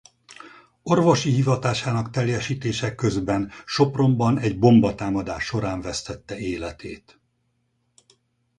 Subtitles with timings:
[0.83, 7.19] Orvosi hivatásának teljesítése közben Sopronban egy bombatámadás során vesztette életét.